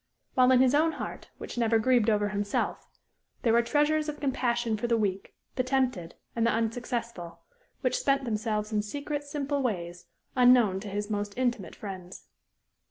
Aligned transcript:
While 0.33 0.51
in 0.51 0.61
his 0.61 0.73
own 0.73 0.93
heart, 0.93 1.29
which 1.37 1.59
never 1.59 1.77
grieved 1.77 2.09
over 2.09 2.29
himself, 2.29 2.87
there 3.43 3.53
were 3.53 3.61
treasures 3.61 4.09
of 4.09 4.19
compassion 4.19 4.75
for 4.75 4.87
the 4.87 4.97
weak, 4.97 5.35
the 5.57 5.63
tempted, 5.63 6.15
and 6.35 6.43
the 6.43 6.49
unsuccessful, 6.49 7.41
which 7.81 7.99
spent 7.99 8.23
themselves 8.25 8.73
in 8.73 8.81
secret, 8.81 9.23
simple 9.23 9.61
ways, 9.61 10.07
unknown 10.35 10.79
to 10.79 10.87
his 10.89 11.11
most 11.11 11.35
intimate 11.37 11.75
friends. 11.75 12.25